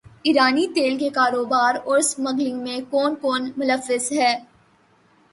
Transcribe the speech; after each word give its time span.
ایرانی 0.23 0.65
تیل 0.67 0.97
کے 0.97 1.09
کاروبار 1.09 1.75
اور 1.85 1.97
اسمگلنگ 1.97 2.61
میں 2.63 2.79
کون 2.89 3.15
کون 3.15 3.49
ملوث 3.57 4.11
ہے 4.11 4.33